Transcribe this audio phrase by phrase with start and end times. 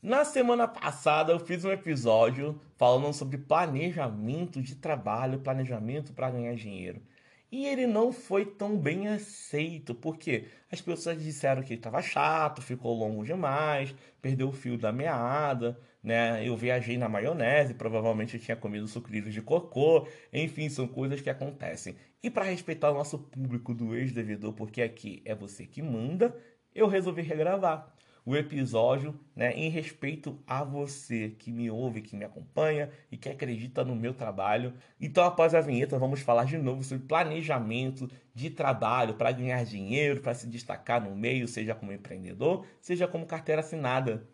[0.00, 6.54] Na semana passada eu fiz um episódio falando sobre planejamento de trabalho, planejamento para ganhar
[6.54, 7.02] dinheiro.
[7.50, 12.96] E ele não foi tão bem aceito, porque as pessoas disseram que estava chato, ficou
[12.96, 13.92] longo demais,
[14.22, 16.46] perdeu o fio da meada, né?
[16.46, 21.30] Eu viajei na maionese, provavelmente eu tinha comido sucrilhos de cocô, enfim, são coisas que
[21.30, 21.96] acontecem.
[22.22, 26.36] E para respeitar o nosso público do ex-devedor, porque aqui é você que manda,
[26.72, 27.92] eu resolvi regravar
[28.28, 33.26] o episódio né, em respeito a você que me ouve, que me acompanha e que
[33.26, 34.74] acredita no meu trabalho.
[35.00, 40.20] Então, após a vinheta, vamos falar de novo sobre planejamento de trabalho para ganhar dinheiro,
[40.20, 44.28] para se destacar no meio, seja como empreendedor, seja como carteira assinada.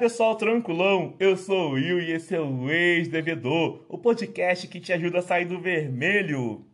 [0.00, 1.14] Pessoal, tranquilão?
[1.20, 5.22] Eu sou o Will e esse é o Ex-Devedor, o podcast que te ajuda a
[5.22, 6.64] sair do vermelho.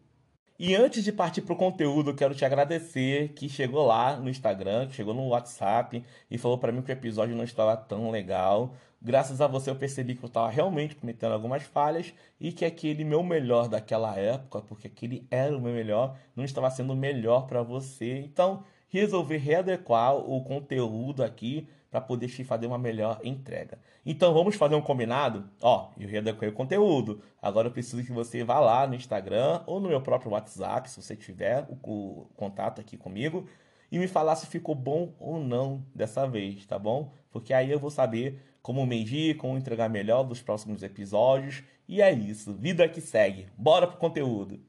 [0.56, 4.86] E antes de partir pro conteúdo, eu quero te agradecer que chegou lá no Instagram,
[4.86, 8.76] que chegou no WhatsApp e falou para mim que o episódio não estava tão legal.
[9.02, 13.02] Graças a você eu percebi que eu estava realmente cometendo algumas falhas e que aquele
[13.02, 17.60] meu melhor daquela época, porque aquele era o meu melhor, não estava sendo melhor para
[17.60, 18.18] você.
[18.18, 21.66] Então, resolvi readequar o conteúdo aqui
[21.96, 23.78] para poder fazer uma melhor entrega.
[24.04, 25.48] Então vamos fazer um combinado?
[25.62, 27.22] Ó, eu readequei o conteúdo.
[27.40, 31.02] Agora eu preciso que você vá lá no Instagram ou no meu próprio WhatsApp, se
[31.02, 33.48] você tiver o, o contato aqui comigo,
[33.90, 37.14] e me falar se ficou bom ou não dessa vez, tá bom?
[37.30, 41.62] Porque aí eu vou saber como medir, como entregar melhor dos próximos episódios.
[41.88, 43.46] E é isso, vida que segue.
[43.56, 44.60] Bora pro conteúdo.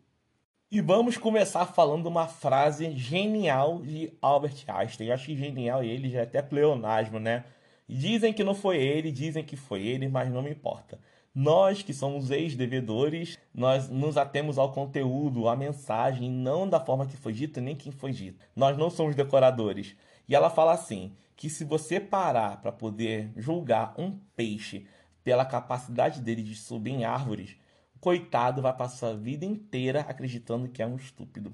[0.69, 5.07] E vamos começar falando uma frase genial de Albert Einstein.
[5.07, 7.45] Eu acho que genial ele já é até pleonasmo, né?
[7.87, 10.99] Dizem que não foi ele, dizem que foi ele, mas não me importa.
[11.33, 17.15] Nós que somos ex-devedores, nós nos atemos ao conteúdo, à mensagem, não da forma que
[17.15, 18.45] foi dito nem quem foi dito.
[18.53, 19.95] Nós não somos decoradores.
[20.27, 24.85] E ela fala assim: que se você parar para poder julgar um peixe
[25.23, 27.55] pela capacidade dele de subir em árvores,
[27.99, 31.53] coitado vai passar a vida inteira acreditando que é um estúpido.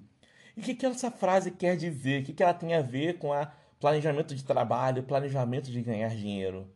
[0.55, 2.21] E o que, que essa frase quer dizer?
[2.21, 6.09] O que, que ela tem a ver com a planejamento de trabalho, planejamento de ganhar
[6.09, 6.69] dinheiro?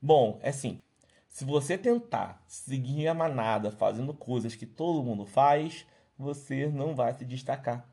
[0.00, 0.80] Bom, é assim.
[1.28, 5.86] Se você tentar seguir a manada fazendo coisas que todo mundo faz,
[6.18, 7.88] você não vai se destacar.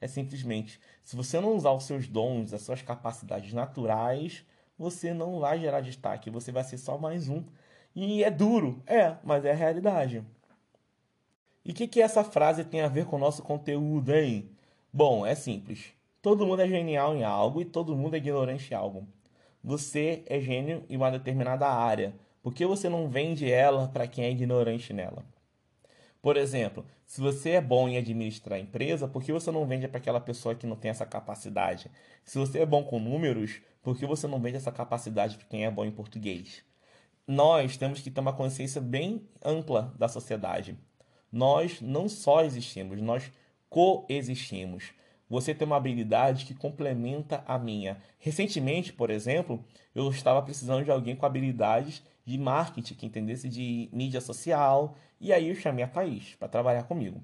[0.00, 4.44] É simplesmente, se você não usar os seus dons, as suas capacidades naturais,
[4.78, 7.44] você não vai gerar destaque, você vai ser só mais um.
[7.96, 10.24] E é duro, é, mas é a realidade.
[11.64, 14.50] E o que, que essa frase tem a ver com o nosso conteúdo, hein?
[14.92, 15.92] Bom, é simples.
[16.20, 19.08] Todo mundo é genial em algo e todo mundo é ignorante em algo.
[19.62, 22.14] Você é gênio em uma determinada área.
[22.42, 25.24] Por que você não vende ela para quem é ignorante nela?
[26.20, 29.88] Por exemplo, se você é bom em administrar a empresa, por que você não vende
[29.88, 31.90] para aquela pessoa que não tem essa capacidade?
[32.24, 35.64] Se você é bom com números, por que você não vende essa capacidade para quem
[35.64, 36.62] é bom em português?
[37.26, 40.78] Nós temos que ter uma consciência bem ampla da sociedade.
[41.34, 43.32] Nós não só existimos, nós
[43.68, 44.92] coexistimos.
[45.28, 47.98] Você tem uma habilidade que complementa a minha.
[48.20, 53.88] Recentemente, por exemplo, eu estava precisando de alguém com habilidades de marketing, que entendesse de
[53.92, 57.20] mídia social, e aí eu chamei a Thaís para trabalhar comigo.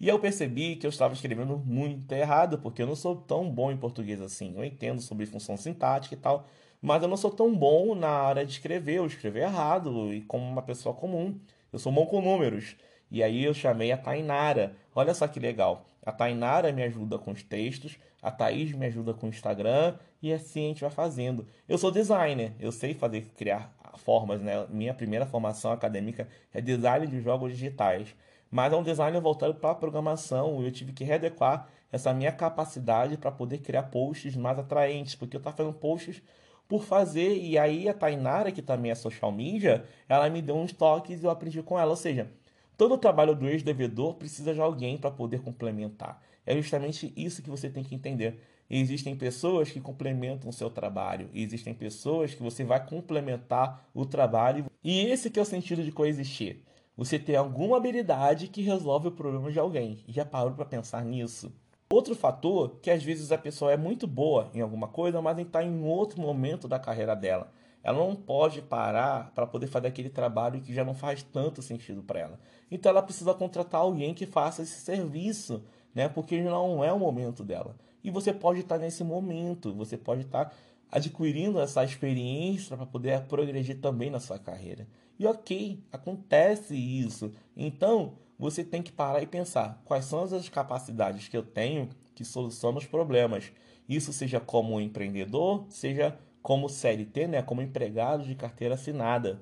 [0.00, 3.70] E eu percebi que eu estava escrevendo muito errado, porque eu não sou tão bom
[3.70, 4.54] em português assim.
[4.56, 6.46] Eu entendo sobre função sintática e tal,
[6.80, 8.96] mas eu não sou tão bom na hora de escrever.
[8.96, 11.38] Eu escrevi errado e como uma pessoa comum.
[11.70, 12.76] Eu sou bom com números.
[13.12, 14.74] E aí eu chamei a Tainara.
[14.94, 15.84] Olha só que legal.
[16.02, 20.32] A Tainara me ajuda com os textos, a Thaís me ajuda com o Instagram e
[20.32, 21.46] assim a gente vai fazendo.
[21.68, 24.66] Eu sou designer, eu sei fazer criar formas, né?
[24.70, 28.16] Minha primeira formação acadêmica é design de jogos digitais.
[28.50, 30.62] Mas é um design voltado para programação.
[30.62, 35.38] Eu tive que readequar essa minha capacidade para poder criar posts mais atraentes, porque eu
[35.38, 36.22] estava fazendo posts
[36.66, 37.36] por fazer.
[37.36, 41.26] E aí a Tainara, que também é social media, ela me deu uns toques e
[41.26, 41.90] eu aprendi com ela.
[41.90, 42.30] Ou seja,
[42.76, 46.22] Todo o trabalho do ex-devedor precisa de alguém para poder complementar.
[46.44, 48.40] É justamente isso que você tem que entender.
[48.68, 54.64] Existem pessoas que complementam o seu trabalho, existem pessoas que você vai complementar o trabalho.
[54.82, 56.62] E esse que é o sentido de coexistir.
[56.96, 59.98] Você tem alguma habilidade que resolve o problema de alguém.
[60.08, 61.52] Já parou para pensar nisso?
[61.92, 65.62] Outro fator que às vezes a pessoa é muito boa em alguma coisa, mas está
[65.62, 67.52] em outro momento da carreira dela
[67.82, 72.02] ela não pode parar para poder fazer aquele trabalho que já não faz tanto sentido
[72.02, 72.40] para ela.
[72.70, 75.62] Então ela precisa contratar alguém que faça esse serviço,
[75.94, 76.08] né?
[76.08, 77.76] Porque não é o momento dela.
[78.04, 80.54] E você pode estar nesse momento, você pode estar
[80.90, 84.86] adquirindo essa experiência para poder progredir também na sua carreira.
[85.18, 87.32] E ok, acontece isso.
[87.56, 92.24] Então, você tem que parar e pensar quais são as capacidades que eu tenho que
[92.24, 93.52] solucionam os problemas.
[93.88, 99.40] Isso seja como empreendedor, seja como CLT, né, como empregado de carteira assinada.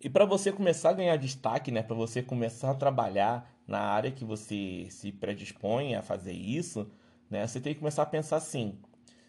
[0.00, 4.10] E para você começar a ganhar destaque, né, para você começar a trabalhar na área
[4.10, 6.90] que você se predispõe a fazer isso,
[7.30, 8.78] né, você tem que começar a pensar assim: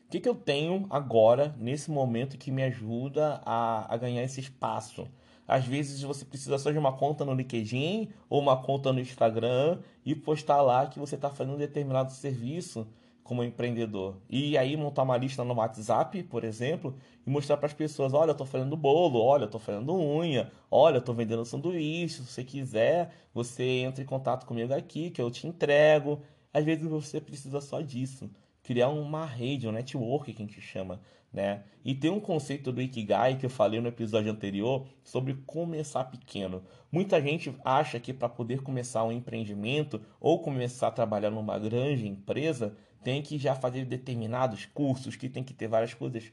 [0.05, 4.39] o que, que eu tenho agora, nesse momento, que me ajuda a, a ganhar esse
[4.39, 5.07] espaço?
[5.47, 9.79] Às vezes você precisa só de uma conta no LinkedIn ou uma conta no Instagram
[10.05, 12.85] e postar lá que você está fazendo um determinado serviço
[13.27, 14.15] como empreendedor.
[14.29, 16.95] E aí montar uma lista no WhatsApp, por exemplo,
[17.25, 20.51] e mostrar para as pessoas, olha, eu estou fazendo bolo, olha, eu estou fazendo unha,
[20.71, 25.21] olha, eu estou vendendo sanduíche, se você quiser, você entra em contato comigo aqui, que
[25.21, 26.21] eu te entrego.
[26.53, 28.29] Às vezes você precisa só disso
[28.67, 30.99] criar uma rede, um network que a gente chama,
[31.31, 31.63] né?
[31.85, 36.61] E tem um conceito do Ikigai que eu falei no episódio anterior sobre começar pequeno.
[36.91, 42.09] Muita gente acha que para poder começar um empreendimento ou começar a trabalhar numa grande
[42.09, 46.31] empresa, tem que já fazer determinados cursos, que tem que ter várias coisas.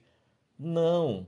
[0.58, 1.26] Não.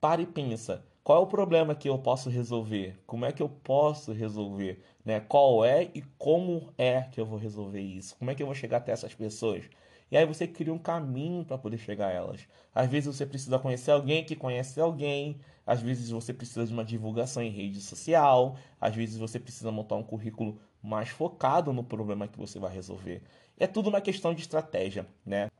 [0.00, 0.84] Pare e pensa.
[1.02, 2.98] Qual é o problema que eu posso resolver?
[3.06, 4.82] Como é que eu posso resolver?
[5.04, 5.20] Né?
[5.20, 8.16] Qual é e como é que eu vou resolver isso?
[8.16, 9.64] Como é que eu vou chegar até essas pessoas?
[10.10, 12.40] E aí você cria um caminho para poder chegar a elas.
[12.74, 16.84] Às vezes você precisa conhecer alguém que conhece alguém, às vezes você precisa de uma
[16.84, 22.26] divulgação em rede social, às vezes você precisa montar um currículo mais focado no problema
[22.26, 23.22] que você vai resolver.
[23.60, 25.50] É tudo uma questão de estratégia, né?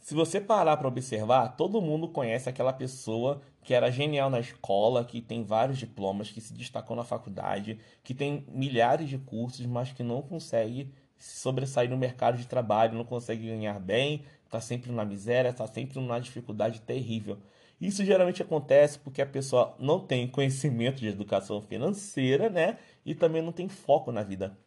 [0.00, 5.04] Se você parar para observar, todo mundo conhece aquela pessoa que era genial na escola,
[5.04, 9.92] que tem vários diplomas, que se destacou na faculdade, que tem milhares de cursos, mas
[9.92, 15.04] que não consegue sobressair no mercado de trabalho, não consegue ganhar bem, está sempre na
[15.04, 17.38] miséria, está sempre numa dificuldade terrível.
[17.80, 22.78] Isso geralmente acontece porque a pessoa não tem conhecimento de educação financeira, né?
[23.06, 24.58] E também não tem foco na vida.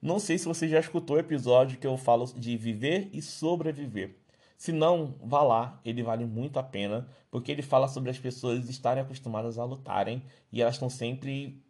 [0.00, 4.16] Não sei se você já escutou o episódio que eu falo de viver e sobreviver.
[4.56, 8.68] Se não, vá lá, ele vale muito a pena, porque ele fala sobre as pessoas
[8.68, 10.22] estarem acostumadas a lutarem
[10.52, 11.60] e elas estão sempre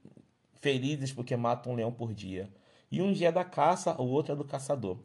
[0.60, 2.50] felizes porque matam um leão por dia.
[2.90, 4.98] E um dia é da caça, o outro é do caçador.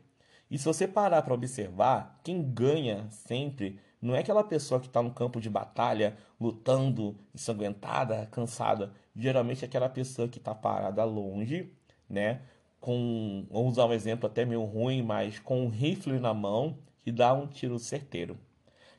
[0.51, 5.01] E se você parar para observar, quem ganha sempre não é aquela pessoa que está
[5.01, 8.91] no campo de batalha, lutando, ensanguentada, cansada.
[9.15, 11.71] Geralmente é aquela pessoa que está parada longe,
[12.09, 12.41] né?
[12.83, 17.13] Com, vamos usar um exemplo até meio ruim, mas com um rifle na mão e
[17.13, 18.37] dá um tiro certeiro.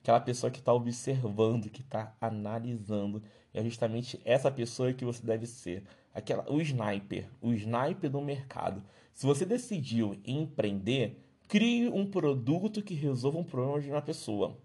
[0.01, 3.23] Aquela pessoa que está observando, que está analisando.
[3.53, 5.85] É justamente essa pessoa que você deve ser
[6.15, 8.83] aquela, o sniper, o sniper do mercado.
[9.13, 14.57] Se você decidiu empreender, crie um produto que resolva um problema de uma pessoa.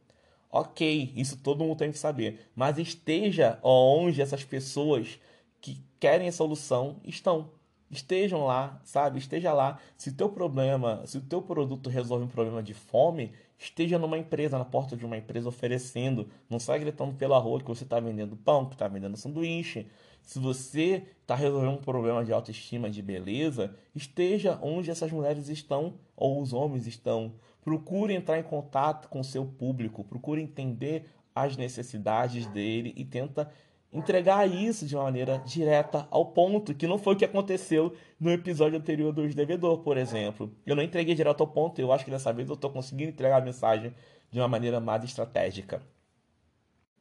[0.50, 5.20] Ok, isso todo mundo tem que saber, mas esteja onde essas pessoas
[5.60, 7.59] que querem a solução estão.
[7.92, 9.18] Estejam lá, sabe?
[9.18, 9.80] Esteja lá.
[9.98, 14.18] Se o teu problema, se o teu produto resolve um problema de fome, esteja numa
[14.18, 16.28] empresa, na porta de uma empresa oferecendo.
[16.50, 19.88] Não sai gritando pela rua que você está vendendo pão, que está vendendo sanduíche.
[20.22, 25.96] Se você está resolvendo um problema de autoestima, de beleza, esteja onde essas mulheres estão
[26.16, 27.34] ou os homens estão.
[27.64, 33.50] Procure entrar em contato com o seu público, procure entender as necessidades dele e tenta
[33.92, 38.32] entregar isso de uma maneira direta ao ponto, que não foi o que aconteceu no
[38.32, 40.52] episódio anterior do Devedor, por exemplo.
[40.66, 43.42] Eu não entreguei direto ao ponto, eu acho que dessa vez eu estou conseguindo entregar
[43.42, 43.94] a mensagem
[44.32, 45.82] de uma maneira mais estratégica.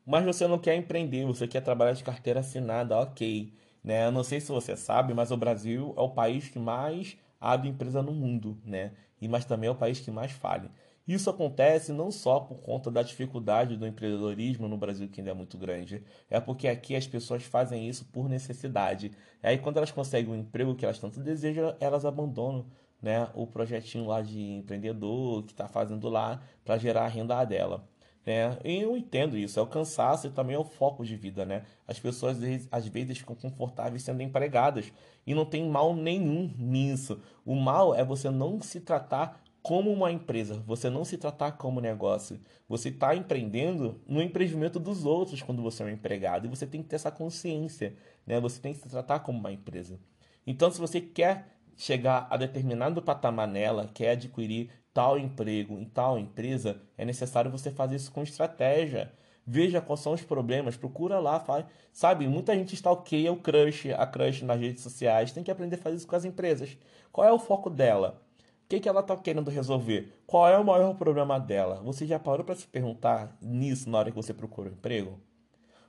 [0.06, 3.52] Mas você não quer empreender, você quer trabalhar de carteira assinada, ok.
[3.84, 4.06] Né?
[4.06, 7.68] Eu não sei se você sabe, mas o Brasil é o país que mais abre
[7.68, 8.92] empresa no mundo, né?
[9.20, 10.70] E mas também é o país que mais falha.
[11.08, 15.34] Isso acontece não só por conta da dificuldade do empreendedorismo no Brasil, que ainda é
[15.34, 19.12] muito grande, é porque aqui as pessoas fazem isso por necessidade.
[19.42, 22.66] E aí, quando elas conseguem um emprego que elas tanto desejam, elas abandonam
[23.00, 27.88] né, o projetinho lá de empreendedor que está fazendo lá para gerar a renda dela.
[28.26, 28.58] Né?
[28.62, 31.62] E eu entendo isso, é o cansaço e também é o foco de vida, né?
[31.86, 32.36] As pessoas
[32.70, 34.92] às vezes ficam confortáveis sendo empregadas
[35.26, 37.22] e não tem mal nenhum nisso.
[37.46, 41.78] O mal é você não se tratar como uma empresa, você não se tratar como
[41.78, 42.40] negócio.
[42.66, 46.82] Você está empreendendo no empreendimento dos outros quando você é um empregado e você tem
[46.82, 47.94] que ter essa consciência,
[48.26, 48.40] né?
[48.40, 50.00] Você tem que se tratar como uma empresa.
[50.46, 56.18] Então, se você quer chegar a determinado patamar nela, quer adquirir tal emprego em tal
[56.18, 59.12] empresa, é necessário você fazer isso com estratégia.
[59.46, 62.26] veja quais são os problemas, procura lá, faz, sabe?
[62.28, 65.96] Muita gente stalkeia o crush, a crush nas redes sociais, tem que aprender a fazer
[65.96, 66.76] isso com as empresas.
[67.12, 68.22] Qual é o foco dela?
[68.68, 70.12] O que, que ela está querendo resolver?
[70.26, 71.80] Qual é o maior problema dela?
[71.84, 75.18] Você já parou para se perguntar nisso na hora que você procura um emprego?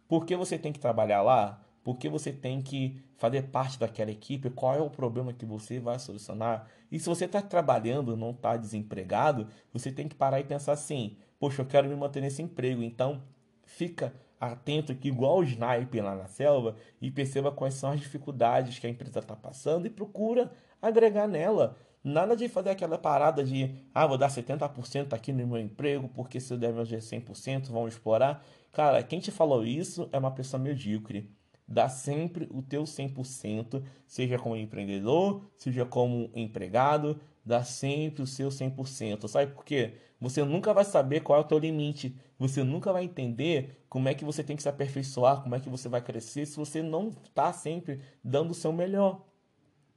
[0.08, 1.62] Por que você tem que trabalhar lá?
[1.84, 4.50] Por que você tem que fazer parte daquela equipe?
[4.50, 6.70] Qual é o problema que você vai solucionar?
[6.90, 11.18] E se você está trabalhando, não está desempregado, você tem que parar e pensar assim:
[11.38, 13.22] poxa, eu quero me manter nesse emprego, então
[13.66, 18.80] fica atento aqui, igual o sniper lá na selva, e perceba quais são as dificuldades
[18.80, 20.50] que a empresa está passando e procura
[20.82, 21.76] agregar nela.
[22.03, 26.39] Nada de fazer aquela parada de, ah, vou dar 70% aqui no meu emprego, porque
[26.39, 28.44] se eu der meus 100% vão explorar.
[28.72, 31.29] Cara, quem te falou isso é uma pessoa medíocre.
[31.68, 38.50] Dá sempre o teu 100%, seja como empreendedor, seja como empregado, dá sempre o seu
[38.50, 39.27] 100%.
[39.27, 39.94] Sabe por quê?
[40.22, 42.15] Você nunca vai saber qual é o teu limite.
[42.39, 45.70] Você nunca vai entender como é que você tem que se aperfeiçoar, como é que
[45.70, 49.29] você vai crescer se você não está sempre dando o seu melhor.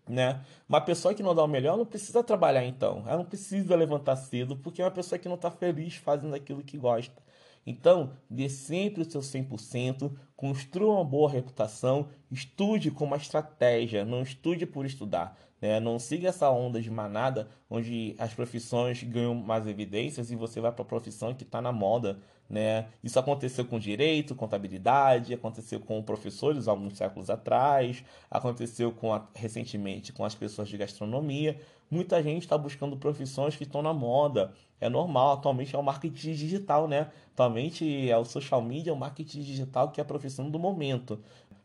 [0.08, 0.40] Né?
[0.68, 3.04] Uma pessoa que não dá o melhor não precisa trabalhar então.
[3.06, 6.62] Ela não precisa levantar cedo porque é uma pessoa que não está feliz fazendo aquilo
[6.62, 7.22] que gosta.
[7.64, 14.22] Então, dê sempre o seu 100%, construa uma boa reputação, estude com uma estratégia, não
[14.22, 15.38] estude por estudar.
[15.62, 15.78] Né?
[15.78, 20.72] Não siga essa onda de manada onde as profissões ganham mais evidências e você vai
[20.72, 22.18] para a profissão que está na moda.
[22.50, 22.88] Né?
[23.02, 30.12] Isso aconteceu com direito, contabilidade, aconteceu com professores alguns séculos atrás, aconteceu com a, recentemente
[30.12, 31.58] com as pessoas de gastronomia.
[31.88, 34.52] Muita gente está buscando profissões que estão na moda.
[34.80, 37.08] É normal, atualmente é o marketing digital, né?
[37.32, 41.20] Atualmente é o social media, o marketing digital que é a profissão do momento.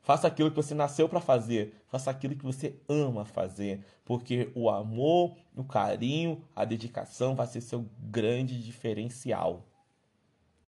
[0.07, 1.83] Faça aquilo que você nasceu para fazer.
[1.89, 3.81] Faça aquilo que você ama fazer.
[4.05, 9.65] Porque o amor, o carinho, a dedicação vai ser seu grande diferencial.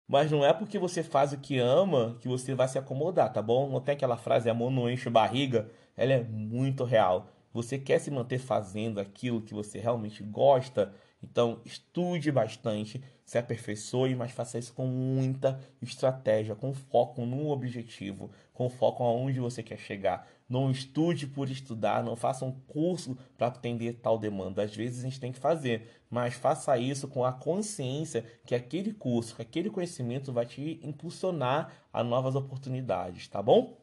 [0.05, 3.41] Mas não é porque você faz o que ama que você vai se acomodar, tá
[3.41, 3.69] bom?
[3.69, 5.71] Não tem aquela frase amor não enche barriga.
[5.95, 7.29] Ela é muito real.
[7.53, 10.93] Você quer se manter fazendo aquilo que você realmente gosta?
[11.23, 18.31] Então estude bastante, se aperfeiçoe, mas faça isso com muita estratégia, com foco no objetivo,
[18.59, 20.27] com foco aonde você quer chegar.
[20.49, 24.61] Não estude por estudar, não faça um curso para atender tal demanda.
[24.61, 28.91] Às vezes a gente tem que fazer, mas faça isso com a consciência que aquele
[28.91, 33.78] curso, que aquele conhecimento vai te impulsionar a novas oportunidades, tá bom?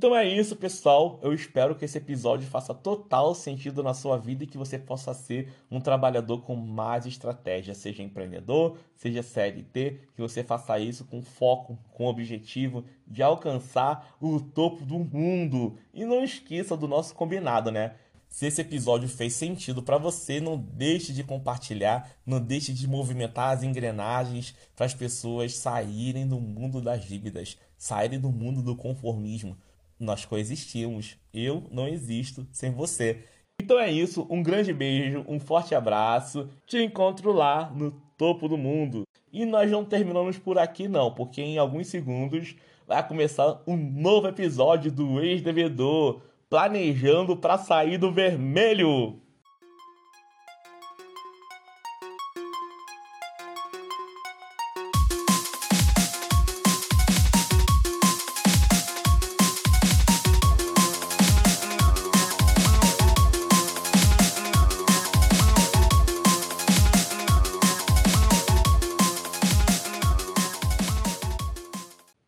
[0.00, 1.20] Então é isso, pessoal.
[1.22, 5.12] Eu espero que esse episódio faça total sentido na sua vida e que você possa
[5.12, 11.20] ser um trabalhador com mais estratégia, seja empreendedor, seja CLT, que você faça isso com
[11.20, 15.76] foco, com objetivo de alcançar o topo do mundo.
[15.92, 17.92] E não esqueça do nosso combinado, né?
[18.26, 23.54] Se esse episódio fez sentido para você, não deixe de compartilhar, não deixe de movimentar
[23.54, 29.58] as engrenagens para as pessoas saírem do mundo das dívidas, saírem do mundo do conformismo
[30.00, 31.16] nós coexistimos.
[31.32, 33.24] Eu não existo sem você.
[33.62, 36.48] Então é isso, um grande beijo, um forte abraço.
[36.66, 39.02] Te encontro lá no topo do mundo.
[39.32, 44.26] E nós não terminamos por aqui não, porque em alguns segundos vai começar um novo
[44.26, 49.20] episódio do ex-devedor, planejando para sair do vermelho.